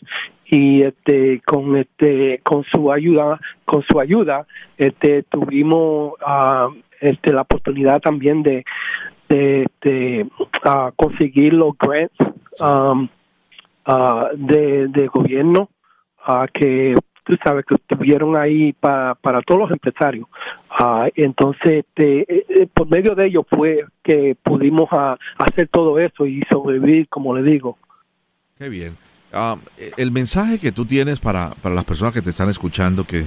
y 0.48 0.82
este 0.82 1.40
con 1.44 1.76
este 1.76 2.40
con 2.44 2.62
su 2.72 2.92
ayuda 2.92 3.40
con 3.64 3.82
su 3.90 3.98
ayuda 3.98 4.46
este 4.78 5.24
tuvimos 5.24 6.12
uh, 6.24 6.72
este, 7.00 7.32
la 7.32 7.42
oportunidad 7.42 8.00
también 8.00 8.42
de, 8.42 8.64
de, 9.28 9.66
de 9.82 10.26
uh, 10.64 10.92
conseguir 10.94 11.52
los 11.52 11.76
grants 11.78 12.14
um, 12.60 13.08
uh, 13.86 14.28
de, 14.34 14.88
de 14.88 15.06
gobierno 15.08 15.68
uh, 16.28 16.46
que 16.52 16.94
tú 17.26 17.36
sabes 17.42 17.64
que 17.66 17.74
estuvieron 17.74 18.38
ahí 18.38 18.72
pa, 18.72 19.16
para 19.20 19.42
todos 19.42 19.62
los 19.62 19.70
empresarios. 19.72 20.28
entonces, 21.16 21.84
este, 21.84 22.20
eh, 22.20 22.46
eh, 22.48 22.68
por 22.72 22.88
medio 22.88 23.14
de 23.14 23.26
ello 23.26 23.44
fue 23.50 23.84
que 24.02 24.36
pudimos 24.42 24.88
hacer 25.36 25.68
todo 25.68 25.98
eso 25.98 26.24
y 26.26 26.42
sobrevivir, 26.50 27.08
como 27.08 27.36
le 27.36 27.42
digo. 27.42 27.76
Qué 28.56 28.68
bien. 28.68 28.96
Um, 29.34 29.60
el 29.96 30.12
mensaje 30.12 30.58
que 30.58 30.72
tú 30.72 30.86
tienes 30.86 31.20
para, 31.20 31.50
para 31.50 31.74
las 31.74 31.84
personas 31.84 32.14
que 32.14 32.22
te 32.22 32.30
están 32.30 32.48
escuchando, 32.48 33.04
que 33.04 33.26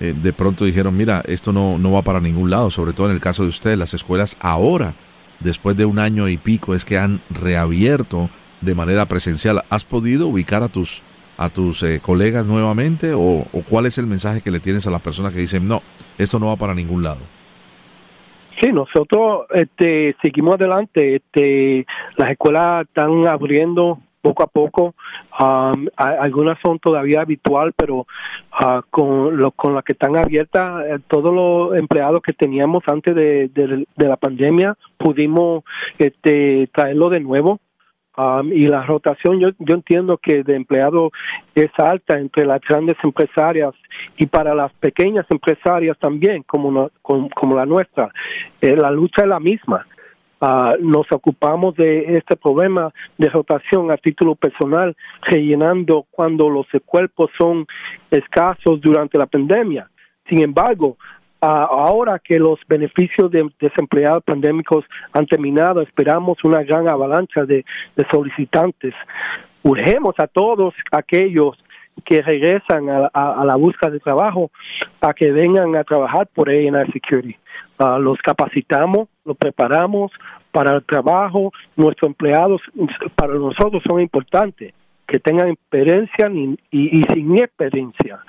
eh, 0.00 0.14
de 0.14 0.32
pronto 0.32 0.64
dijeron, 0.64 0.96
mira, 0.96 1.22
esto 1.26 1.52
no, 1.52 1.78
no 1.78 1.92
va 1.92 2.02
para 2.02 2.20
ningún 2.20 2.50
lado, 2.50 2.70
sobre 2.70 2.94
todo 2.94 3.08
en 3.08 3.12
el 3.12 3.20
caso 3.20 3.42
de 3.42 3.50
ustedes, 3.50 3.78
las 3.78 3.94
escuelas 3.94 4.36
ahora, 4.40 4.94
después 5.40 5.76
de 5.76 5.84
un 5.84 5.98
año 5.98 6.28
y 6.28 6.38
pico, 6.38 6.74
es 6.74 6.84
que 6.84 6.98
han 6.98 7.20
reabierto 7.28 8.30
de 8.62 8.74
manera 8.74 9.06
presencial. 9.06 9.62
¿Has 9.68 9.84
podido 9.84 10.28
ubicar 10.28 10.62
a 10.62 10.68
tus, 10.68 11.02
a 11.36 11.48
tus 11.48 11.82
eh, 11.82 12.00
colegas 12.00 12.46
nuevamente 12.46 13.12
o, 13.14 13.44
cuál 13.68 13.86
es 13.86 13.98
el 13.98 14.06
mensaje 14.06 14.40
que 14.40 14.50
le 14.50 14.60
tienes 14.60 14.86
a 14.86 14.90
las 14.90 15.00
personas 15.00 15.32
que 15.32 15.40
dicen, 15.40 15.66
no, 15.66 15.80
esto 16.18 16.38
no 16.38 16.46
va 16.46 16.56
para 16.56 16.74
ningún 16.74 17.02
lado? 17.02 17.20
Sí, 18.60 18.70
nosotros 18.72 19.46
este, 19.52 20.14
seguimos 20.22 20.54
adelante. 20.54 21.16
Este, 21.16 21.84
las 22.16 22.30
escuelas 22.30 22.86
están 22.86 23.26
abriendo 23.26 23.98
poco 24.24 24.42
a 24.42 24.46
poco. 24.46 24.94
Algunas 25.96 26.58
son 26.64 26.78
todavía 26.78 27.20
habitual, 27.20 27.72
pero 27.76 28.06
uh, 28.60 28.80
con, 28.90 29.36
lo, 29.36 29.50
con 29.50 29.74
las 29.74 29.84
que 29.84 29.92
están 29.92 30.16
abiertas, 30.16 30.84
eh, 30.86 30.98
todos 31.08 31.34
los 31.34 31.76
empleados 31.76 32.22
que 32.22 32.32
teníamos 32.32 32.82
antes 32.86 33.14
de, 33.14 33.48
de, 33.48 33.86
de 33.94 34.08
la 34.08 34.16
pandemia 34.16 34.76
pudimos 34.96 35.64
este, 35.98 36.68
traerlo 36.72 37.10
de 37.10 37.20
nuevo. 37.20 37.60
Um, 38.16 38.52
y 38.52 38.68
la 38.68 38.84
rotación, 38.84 39.40
yo, 39.40 39.48
yo 39.58 39.74
entiendo 39.74 40.18
que 40.18 40.44
de 40.44 40.54
empleados 40.54 41.10
es 41.54 41.70
alta 41.78 42.16
entre 42.16 42.46
las 42.46 42.60
grandes 42.60 42.96
empresarias 43.02 43.74
y 44.16 44.26
para 44.26 44.54
las 44.54 44.72
pequeñas 44.74 45.26
empresarias 45.30 45.98
también, 45.98 46.44
como, 46.44 46.90
como, 47.02 47.56
la 47.56 47.66
nuestra. 47.66 48.10
Eh, 48.60 48.76
la 48.76 48.92
lucha 48.92 49.22
es 49.22 49.28
la 49.28 49.40
misma. 49.40 49.84
Uh, 50.40 50.76
nos 50.80 51.10
ocupamos 51.10 51.74
de 51.74 52.12
este 52.12 52.36
problema 52.36 52.92
de 53.18 53.28
rotación 53.30 53.90
a 53.90 53.96
título 53.96 54.36
personal, 54.36 54.94
rellenando 55.22 56.06
cuando 56.10 56.48
los 56.48 56.66
cuerpos 56.84 57.30
son 57.36 57.66
escasos 58.10 58.80
durante 58.80 59.18
la 59.18 59.26
pandemia. 59.26 59.88
Sin 60.28 60.42
embargo, 60.42 60.98
ahora 61.44 62.18
que 62.18 62.38
los 62.38 62.58
beneficios 62.68 63.30
de 63.30 63.48
desempleados 63.60 64.24
pandémicos 64.24 64.84
han 65.12 65.26
terminado, 65.26 65.80
esperamos 65.82 66.38
una 66.44 66.62
gran 66.62 66.88
avalancha 66.88 67.44
de, 67.44 67.64
solicitantes. 68.10 68.94
Urgemos 69.62 70.14
a 70.18 70.26
todos 70.26 70.74
aquellos 70.92 71.56
que 72.04 72.22
regresan 72.22 72.88
a, 72.88 73.44
la 73.44 73.56
búsqueda 73.56 73.90
de 73.90 74.00
trabajo 74.00 74.50
a 75.00 75.14
que 75.14 75.30
vengan 75.30 75.76
a 75.76 75.84
trabajar 75.84 76.26
por 76.34 76.48
A&I 76.48 76.70
Security. 76.92 77.36
Uh, 77.78 77.98
los 77.98 78.18
capacitamos, 78.18 79.08
los 79.24 79.36
preparamos 79.36 80.12
para 80.52 80.76
el 80.76 80.84
trabajo, 80.84 81.52
nuestros 81.76 82.10
empleados 82.10 82.60
para 83.16 83.34
nosotros 83.34 83.82
son 83.86 84.00
importantes 84.00 84.72
que 85.06 85.18
tengan 85.18 85.48
experiencia 85.48 86.30
y, 86.32 86.58
y, 86.70 87.00
y 87.00 87.04
sin 87.12 87.38
experiencia. 87.38 88.20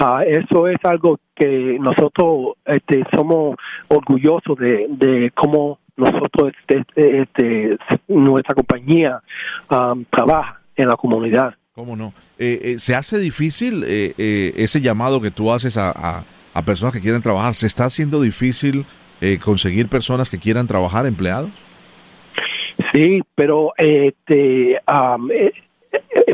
Uh, 0.00 0.20
eso 0.26 0.68
es 0.68 0.78
algo 0.84 1.18
que 1.34 1.78
nosotros 1.80 2.56
este, 2.64 3.04
somos 3.14 3.56
orgullosos 3.88 4.56
de, 4.58 4.86
de 4.88 5.30
cómo 5.34 5.78
nosotros, 5.96 6.52
este, 6.68 7.22
este, 7.22 7.78
nuestra 8.06 8.54
compañía 8.54 9.20
um, 9.70 10.04
trabaja 10.04 10.60
en 10.76 10.88
la 10.88 10.96
comunidad. 10.96 11.54
¿Cómo 11.74 11.96
no? 11.96 12.12
Eh, 12.38 12.60
eh, 12.62 12.78
¿Se 12.78 12.94
hace 12.94 13.18
difícil 13.18 13.82
eh, 13.84 14.14
eh, 14.16 14.52
ese 14.56 14.80
llamado 14.80 15.20
que 15.20 15.30
tú 15.30 15.52
haces 15.52 15.76
a, 15.76 15.90
a, 15.90 16.24
a, 16.54 16.62
personas 16.62 16.94
que 16.94 17.00
quieren 17.00 17.22
trabajar? 17.22 17.54
¿Se 17.54 17.66
está 17.66 17.84
haciendo 17.84 18.20
difícil 18.20 18.86
eh, 19.20 19.38
conseguir 19.44 19.88
personas 19.88 20.30
que 20.30 20.38
quieran 20.38 20.66
trabajar, 20.66 21.06
empleados? 21.06 21.50
Sí, 22.92 23.20
pero 23.34 23.72
este, 23.76 24.80
um, 24.88 25.28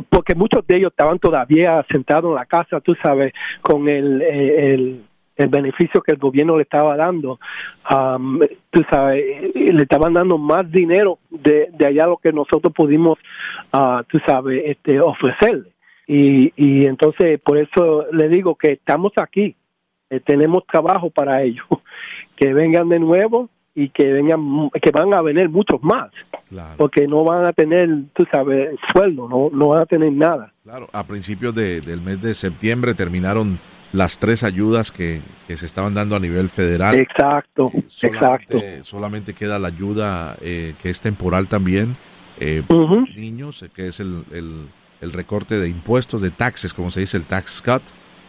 porque 0.09 0.35
muchos 0.35 0.67
de 0.67 0.79
ellos 0.79 0.91
estaban 0.91 1.19
todavía 1.19 1.85
sentados 1.91 2.31
en 2.31 2.37
la 2.37 2.47
casa, 2.47 2.81
tú 2.81 2.95
sabes, 3.03 3.33
con 3.63 3.89
el, 3.89 4.23
el, 4.23 5.05
el 5.37 5.49
beneficio 5.49 6.01
que 6.03 6.13
el 6.13 6.19
gobierno 6.19 6.57
le 6.57 6.63
estaba 6.63 6.97
dando. 6.97 7.39
Um, 7.91 8.41
tú 8.71 8.83
sabes, 8.91 9.55
le 9.55 9.83
estaban 9.83 10.15
dando 10.15 10.39
más 10.39 10.71
dinero 10.71 11.19
de, 11.31 11.69
de 11.73 11.87
allá 11.87 12.07
lo 12.07 12.17
que 12.17 12.33
nosotros 12.33 12.73
pudimos, 12.75 13.19
uh, 13.73 14.03
tú 14.09 14.19
sabes, 14.27 14.63
este, 14.67 15.01
ofrecerle. 15.01 15.73
Y, 16.07 16.53
y 16.57 16.87
entonces 16.87 17.41
por 17.41 17.59
eso 17.59 18.07
le 18.13 18.29
digo 18.29 18.55
que 18.57 18.73
estamos 18.73 19.13
aquí, 19.17 19.57
eh, 20.11 20.21
tenemos 20.21 20.67
trabajo 20.67 21.11
para 21.11 21.43
ellos, 21.43 21.67
que 22.37 22.53
vengan 22.53 22.89
de 22.89 22.99
nuevo 22.99 23.49
y 23.75 23.89
que 23.89 24.05
vengan, 24.13 24.71
que 24.81 24.91
van 24.93 25.13
a 25.13 25.21
venir 25.21 25.49
muchos 25.49 25.83
más, 25.83 26.11
porque 26.77 27.09
no 27.09 27.25
van 27.25 27.45
a 27.45 27.53
tener, 27.53 27.89
tú 28.15 28.25
sabes, 28.31 28.79
sueldo, 28.93 29.29
no, 29.29 29.51
no 29.53 29.69
van 29.69 29.83
a 29.83 29.87
tener 29.87 30.13
nada. 30.13 30.53
Claro, 30.63 30.89
a 30.93 31.05
principios 31.05 31.55
de, 31.55 31.81
del 31.81 32.01
mes 32.01 32.21
de 32.23 32.35
septiembre 32.35 32.95
terminaron 32.95 33.59
las 33.93 34.19
tres 34.19 34.43
ayudas 34.43 34.91
que, 34.91 35.23
se 35.49 35.67
estaban 35.67 35.95
dando 35.95 36.17
a 36.17 36.21
nivel 36.21 36.51
federal. 36.51 36.97
Exacto, 36.97 37.71
exacto. 37.75 38.59
Solamente 38.83 39.35
queda 39.35 39.59
la 39.59 39.69
ayuda 39.69 40.37
eh, 40.41 40.75
que 40.83 40.91
es 40.91 41.01
temporal 41.01 41.49
también, 41.49 41.97
eh, 42.41 42.63
niños, 43.15 43.65
que 43.75 43.89
es 43.89 44.01
el, 44.01 44.25
el, 45.01 45.13
recorte 45.13 45.61
de 45.61 45.69
impuestos, 45.69 46.23
de 46.23 46.31
taxes, 46.31 46.75
como 46.75 46.91
se 46.91 47.01
dice, 47.01 47.17
el 47.17 47.27
tax 47.27 47.63
cut, 47.63 47.83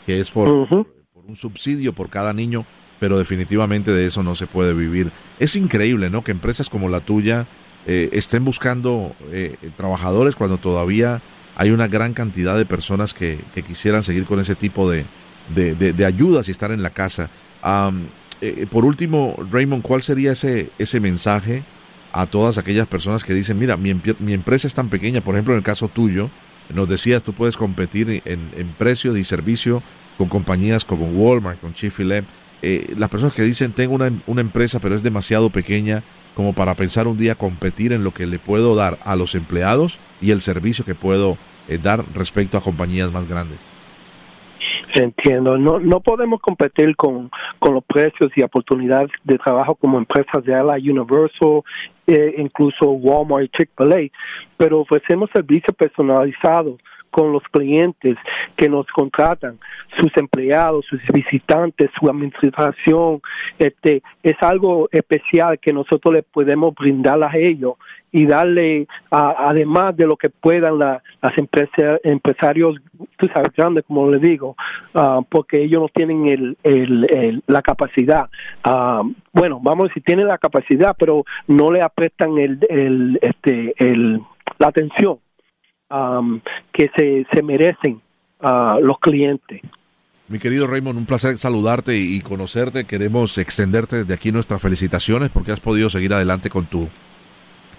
que 0.06 0.20
es 0.20 0.30
por, 0.30 0.68
por 0.68 1.26
un 1.26 1.36
subsidio 1.36 1.94
por 1.94 2.10
cada 2.10 2.34
niño, 2.34 2.66
pero 3.06 3.20
definitivamente 3.20 3.92
de 3.92 4.08
eso 4.08 4.24
no 4.24 4.34
se 4.34 4.48
puede 4.48 4.74
vivir. 4.74 5.12
Es 5.38 5.56
increíble, 5.56 6.10
¿no? 6.10 6.24
Que 6.24 6.32
empresas 6.32 6.72
como 6.72 6.90
la 6.90 7.02
tuya 7.02 7.46
eh, 7.86 8.10
estén 8.14 8.44
buscando 8.44 9.16
eh, 9.32 9.58
trabajadores 9.78 10.36
cuando 10.36 10.58
todavía 10.58 11.22
hay 11.56 11.70
una 11.70 11.88
gran 11.88 12.14
cantidad 12.14 12.58
de 12.58 12.66
personas 12.66 13.14
que, 13.14 13.38
quisieran 13.64 14.02
seguir 14.02 14.26
con 14.26 14.40
ese 14.40 14.56
tipo 14.56 14.90
de, 14.90 15.06
de, 15.54 16.06
ayudas 16.08 16.48
y 16.48 16.52
estar 16.52 16.72
en 16.72 16.82
la 16.82 16.90
casa. 16.90 17.30
Eh, 18.42 18.66
por 18.72 18.86
último, 18.86 19.36
Raymond, 19.52 19.84
¿cuál 19.84 20.02
sería 20.02 20.32
ese, 20.32 20.72
ese 20.80 21.00
mensaje 21.00 21.64
a 22.12 22.26
todas 22.26 22.58
aquellas 22.58 22.88
personas 22.88 23.24
que 23.24 23.36
dicen, 23.36 23.60
mira, 23.60 23.78
mi, 23.78 23.94
mi, 24.18 24.34
empresa 24.34 24.66
es 24.66 24.74
tan 24.74 24.90
pequeña, 24.90 25.22
por 25.22 25.36
ejemplo, 25.36 25.54
en 25.54 25.60
el 25.60 25.64
caso 25.64 25.90
tuyo, 25.90 26.32
nos 26.74 26.90
decías, 26.90 27.22
tú 27.22 27.34
puedes 27.34 27.56
competir 27.56 28.24
en, 28.26 28.50
en 28.58 28.74
precio 28.74 29.16
y 29.16 29.24
servicio 29.24 29.84
con 30.18 30.28
compañías 30.28 30.86
como 30.86 31.06
Walmart, 31.06 31.62
con 31.62 31.74
Chick-fil-A. 31.74 32.24
Eh, 32.68 32.96
las 32.98 33.10
personas 33.10 33.36
que 33.36 33.44
dicen, 33.44 33.74
tengo 33.74 33.94
una, 33.94 34.42
empresa, 34.42 34.80
pero 34.80 34.96
es 34.96 35.04
demasiado 35.04 35.52
pequeña 35.52 36.02
como 36.34 36.54
para 36.54 36.74
pensar 36.74 37.06
un 37.06 37.16
día 37.16 37.36
competir 37.36 37.94
en 37.94 38.04
lo 38.04 38.10
que 38.10 38.26
le 38.26 38.40
puedo 38.40 38.76
dar 38.76 38.98
a 39.06 39.16
los 39.16 39.36
empleados 39.36 40.00
y 40.20 40.32
el 40.32 40.42
servicio 40.42 40.84
que 40.84 40.96
puedo 40.96 41.38
eh, 41.68 41.78
dar 41.78 42.04
respecto 42.16 42.58
a 42.58 42.62
compañías 42.62 43.12
más 43.12 43.30
grandes. 43.30 43.72
Entiendo, 44.96 45.60
no, 45.60 45.78
no 45.80 46.00
podemos 46.00 46.42
competir 46.42 46.96
con, 46.96 47.30
con 47.60 47.76
los 47.76 47.84
precios 47.84 48.32
y 48.36 48.42
oportunidades 48.42 49.12
de 49.24 49.38
trabajo 49.38 49.76
como 49.76 50.00
empresas 50.00 50.44
de 50.44 50.54
la 50.54 50.74
Universal, 50.74 51.62
eh, 52.08 52.34
incluso 52.40 52.90
Walmart 52.90 53.46
y 53.46 53.50
Chick-fil-A, 53.50 54.10
pero 54.58 54.80
ofrecemos 54.80 55.30
servicios 55.36 55.76
personalizados 55.78 56.80
con 57.16 57.32
los 57.32 57.44
clientes 57.44 58.18
que 58.58 58.68
nos 58.68 58.86
contratan, 58.88 59.58
sus 59.98 60.12
empleados, 60.18 60.86
sus 60.86 61.00
visitantes, 61.14 61.90
su 61.98 62.10
administración, 62.10 63.22
este, 63.58 64.04
es 64.22 64.36
algo 64.42 64.90
especial 64.92 65.58
que 65.58 65.72
nosotros 65.72 66.14
les 66.14 66.26
podemos 66.26 66.76
brindar 66.76 67.24
a 67.24 67.38
ellos 67.38 67.76
y 68.12 68.26
darle, 68.26 68.88
además 69.10 69.96
de 69.96 70.08
lo 70.08 70.18
que 70.18 70.30
puedan 70.30 70.78
las 70.78 71.02
empresas, 71.38 72.02
empresarios, 72.04 72.76
tú 73.18 73.30
sabes, 73.34 73.54
grandes, 73.56 73.86
como 73.86 74.12
les 74.12 74.22
digo, 74.22 74.58
ah, 74.94 75.22
porque 75.30 75.64
ellos 75.64 75.84
no 75.84 75.88
tienen 75.88 76.28
el, 76.28 76.58
el, 76.64 77.42
la 77.48 77.62
capacidad. 77.62 78.30
Ah, 78.66 79.04
bueno, 79.32 79.62
vamos 79.64 79.86
a 79.86 79.88
decir, 79.88 80.04
tienen 80.04 80.28
la 80.28 80.38
capacidad, 80.38 80.94
pero 81.00 81.24
no 81.48 81.72
le 81.72 81.82
apretan 81.82 82.38
el, 82.38 82.60
el, 82.70 83.20
este, 83.22 83.74
el, 83.78 84.22
la 84.60 84.68
atención 84.68 85.20
Um, 85.88 86.42
que 86.74 86.90
se, 86.98 87.28
se 87.32 87.44
merecen 87.44 88.02
uh, 88.42 88.82
los 88.82 88.98
clientes. 89.00 89.62
Mi 90.28 90.40
querido 90.40 90.66
Raymond, 90.66 90.98
un 90.98 91.06
placer 91.06 91.38
saludarte 91.38 91.96
y 91.96 92.22
conocerte. 92.22 92.86
Queremos 92.86 93.38
extenderte 93.38 93.98
desde 93.98 94.16
aquí 94.16 94.32
nuestras 94.32 94.60
felicitaciones 94.60 95.30
porque 95.30 95.52
has 95.52 95.60
podido 95.60 95.92
seguir 95.92 96.12
adelante 96.12 96.50
con 96.50 96.66
tu, 96.66 96.90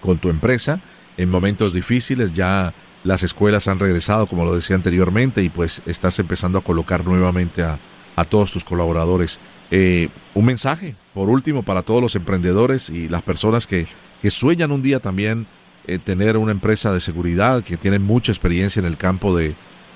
con 0.01 0.19
tu 0.19 0.29
empresa 0.29 0.81
en 1.17 1.29
momentos 1.31 1.73
difíciles. 1.73 2.33
Ya 2.33 2.73
las 3.03 3.25
escuelas 3.25 3.67
han 3.67 3.81
regresado, 3.81 4.29
como 4.29 4.45
lo 4.45 4.55
decía 4.55 4.77
anteriormente, 4.77 5.43
y 5.43 5.49
pues 5.49 5.83
estás 5.85 6.17
empezando 6.21 6.59
a 6.59 6.65
colocar 6.65 7.05
nuevamente 7.05 7.65
a, 7.65 7.81
a 8.15 8.25
todos 8.25 8.53
tus 8.53 8.65
colaboradores. 8.65 9.41
Eh, 9.73 10.11
un 10.35 10.45
mensaje, 10.45 10.95
por 11.13 11.29
último, 11.29 11.65
para 11.65 11.83
todos 11.83 12.01
los 12.01 12.15
emprendedores 12.15 12.89
y 12.89 13.09
las 13.09 13.23
personas 13.23 13.67
que, 13.67 13.89
que 14.23 14.31
sueñan 14.31 14.71
un 14.71 14.83
día 14.83 15.01
también 15.01 15.49
eh, 15.87 15.99
tener 15.99 16.37
una 16.37 16.53
empresa 16.53 16.93
de 16.93 17.01
seguridad 17.01 17.63
que 17.63 17.77
tiene 17.77 17.99
mucha 17.99 18.33
experiencia 18.33 18.81
en 18.81 18.87
el 18.87 18.97
campo 18.97 19.37
de, 19.37 19.55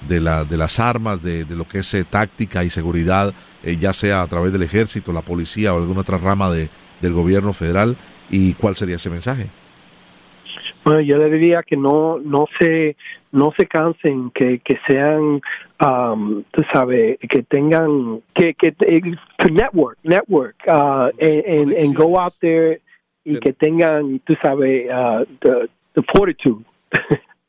de, 0.09 0.20
la, 0.20 0.44
de 0.44 0.57
las 0.57 0.81
armas, 0.81 1.22
de, 1.22 1.44
de 1.44 1.57
lo 1.57 1.64
que 1.64 1.79
es 1.79 1.94
eh, 1.94 2.05
táctica 2.05 2.64
y 2.64 2.70
seguridad, 2.70 3.35
eh, 3.62 3.76
ya 3.76 3.92
sea 3.92 4.22
a 4.22 4.26
través 4.26 4.53
del 4.53 4.62
ejército, 4.62 5.12
la 5.12 5.22
policía 5.22 5.74
o 5.74 5.79
alguna 5.79 6.00
otra 6.00 6.18
rama 6.18 6.50
de, 6.50 6.68
del 7.00 7.12
gobierno 7.12 7.53
federal. 7.53 7.96
¿Y 8.31 8.55
cuál 8.55 8.76
sería 8.76 8.96
ese 8.96 9.11
mensaje? 9.11 9.50
Bueno, 10.85 11.00
yo 11.00 11.18
le 11.18 11.29
diría 11.31 11.62
que 11.62 11.76
no 11.76 12.18
no 12.18 12.46
se 12.59 12.96
no 13.33 13.53
se 13.57 13.66
cansen, 13.66 14.31
que, 14.31 14.61
que 14.61 14.79
sean, 14.88 15.40
um, 15.81 16.42
tú 16.50 16.62
sabes, 16.72 17.18
que 17.18 17.42
tengan, 17.44 18.22
que, 18.35 18.55
que, 18.55 18.74
network, 19.50 19.98
network, 20.03 20.57
uh, 20.66 21.11
and, 21.20 21.94
go 21.94 22.18
out 22.18 22.33
there 22.40 22.81
y 23.24 23.38
que 23.38 23.53
tengan, 23.53 24.20
tú 24.20 24.35
sabes, 24.42 24.88
uh, 24.90 25.24
the 25.42 25.68
fortitude. 26.12 26.64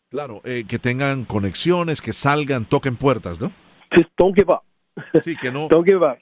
claro, 0.09 0.41
eh, 0.43 0.63
que 0.67 0.79
tengan 0.79 1.25
conexiones, 1.25 2.01
que 2.01 2.13
salgan, 2.13 2.65
toquen 2.65 2.95
puertas, 2.95 3.41
¿no? 3.41 3.51
Just 3.95 4.09
don't 4.17 4.35
give 4.35 4.51
up. 4.51 4.61
Sí, 5.21 5.35
que 5.35 5.51
no, 5.51 5.69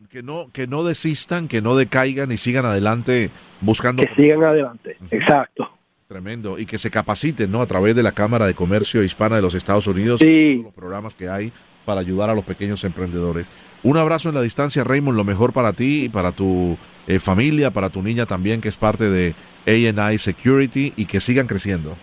que 0.09 0.23
no, 0.23 0.47
que 0.53 0.67
no 0.67 0.83
desistan, 0.83 1.47
que 1.47 1.61
no 1.61 1.75
decaigan 1.75 2.31
y 2.31 2.37
sigan 2.37 2.65
adelante 2.65 3.31
buscando. 3.61 4.03
Que 4.03 4.13
sigan 4.15 4.43
adelante, 4.43 4.95
exacto. 5.09 5.69
Tremendo. 6.07 6.57
Y 6.57 6.65
que 6.65 6.79
se 6.79 6.89
capaciten, 6.89 7.51
¿no? 7.51 7.61
A 7.61 7.67
través 7.67 7.95
de 7.95 8.01
la 8.01 8.11
Cámara 8.11 8.47
de 8.47 8.55
Comercio 8.55 9.03
Hispana 9.03 9.35
de 9.35 9.43
los 9.43 9.53
Estados 9.53 9.85
Unidos. 9.85 10.19
Sí. 10.19 10.55
Los 10.63 10.73
programas 10.73 11.13
que 11.13 11.29
hay 11.29 11.51
para 11.85 12.01
ayudar 12.01 12.29
a 12.29 12.35
los 12.35 12.43
pequeños 12.43 12.83
emprendedores. 12.83 13.51
Un 13.83 13.97
abrazo 13.97 14.29
en 14.29 14.35
la 14.35 14.41
distancia, 14.41 14.83
Raymond. 14.83 15.15
Lo 15.17 15.23
mejor 15.23 15.53
para 15.53 15.73
ti 15.73 16.05
y 16.05 16.09
para 16.09 16.31
tu 16.31 16.77
eh, 17.07 17.19
familia, 17.19 17.71
para 17.71 17.89
tu 17.89 18.01
niña 18.01 18.25
también, 18.25 18.59
que 18.59 18.69
es 18.69 18.75
parte 18.75 19.09
de 19.09 19.35
ANI 19.67 20.17
Security 20.17 20.93
y 20.95 21.05
que 21.05 21.19
sigan 21.19 21.47
creciendo. 21.47 21.95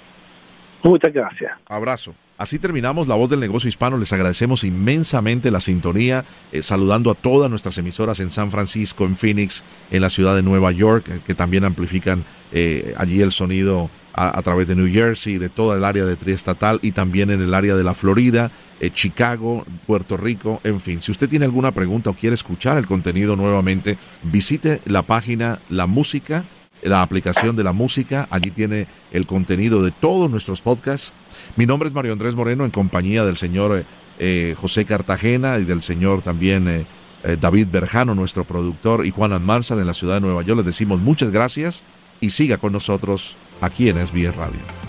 Muchas 0.87 1.13
gracias. 1.13 1.53
Abrazo. 1.67 2.15
Así 2.39 2.59
terminamos 2.59 3.09
La 3.09 3.15
Voz 3.15 3.31
del 3.31 3.41
Negocio 3.41 3.69
Hispano. 3.69 3.97
Les 3.97 4.13
agradecemos 4.13 4.63
inmensamente 4.63 5.51
la 5.51 5.61
sintonía, 5.61 6.25
eh, 6.53 6.63
saludando 6.63 7.11
a 7.11 7.15
todas 7.15 7.49
nuestras 7.51 7.79
emisoras 7.79 8.21
en 8.21 8.31
San 8.31 8.51
Francisco, 8.51 9.05
en 9.05 9.17
Phoenix, 9.17 9.65
en 9.91 10.03
la 10.03 10.11
ciudad 10.11 10.37
de 10.37 10.43
Nueva 10.43 10.71
York, 10.71 11.09
eh, 11.09 11.21
que 11.25 11.35
también 11.35 11.65
amplifican 11.65 12.25
eh, 12.53 12.95
allí 12.99 13.21
el 13.23 13.33
sonido 13.33 13.91
a, 14.19 14.41
través 14.41 14.67
de 14.67 14.75
New 14.75 14.91
Jersey, 14.91 15.37
de 15.37 15.51
toda 15.51 15.77
el 15.77 15.85
área 15.85 16.07
de 16.07 16.17
triestatal 16.17 16.79
y 16.81 16.93
también 16.93 17.29
en 17.29 17.43
el 17.43 17.53
área 17.53 17.75
de 17.75 17.85
la 17.85 17.93
Florida, 17.93 18.51
Chicago, 18.93 19.67
Puerto 19.87 20.17
Rico, 20.17 20.63
en 20.65 20.81
fin. 20.81 21.03
Si 21.03 21.11
usted 21.11 21.29
tiene 21.29 21.45
alguna 21.45 21.73
pregunta 21.73 22.09
o 22.09 22.15
quiere 22.15 22.33
escuchar 22.33 22.79
el 22.79 22.87
contenido 22.87 23.37
nuevamente, 23.37 23.99
visite 24.23 24.81
la 24.87 25.03
página 25.03 25.61
La 25.69 25.87
Música 25.87 26.47
la 26.89 27.03
aplicación 27.03 27.57
de 27.57 27.65
la 27.65 27.73
música. 27.73 28.27
Allí 28.31 28.51
tiene 28.51 28.87
el 29.11 29.27
contenido 29.27 29.83
de 29.83 29.91
todos 29.91 30.31
nuestros 30.31 30.61
podcasts. 30.61 31.13
Mi 31.57 31.67
nombre 31.67 31.89
es 31.89 31.95
Mario 31.95 32.13
Andrés 32.13 32.35
Moreno, 32.35 32.65
en 32.65 32.71
compañía 32.71 33.25
del 33.25 33.37
señor 33.37 33.85
eh, 34.19 34.55
José 34.57 34.85
Cartagena 34.85 35.59
y 35.59 35.65
del 35.65 35.83
señor 35.83 36.23
también 36.23 36.69
eh, 36.69 36.87
eh, 37.25 37.37
David 37.41 37.69
Berjano, 37.71 38.15
nuestro 38.15 38.45
productor, 38.45 39.05
y 39.05 39.11
Juan 39.11 39.33
Almanzar 39.33 39.79
en 39.79 39.87
la 39.87 39.95
ciudad 39.95 40.15
de 40.15 40.21
Nueva 40.21 40.43
York. 40.43 40.59
Les 40.59 40.67
decimos 40.67 41.01
muchas 41.01 41.31
gracias 41.31 41.85
y 42.21 42.31
siga 42.31 42.59
con 42.59 42.73
nosotros 42.73 43.37
aquí 43.61 43.89
en 43.89 44.05
SBS 44.05 44.37
Radio. 44.37 44.86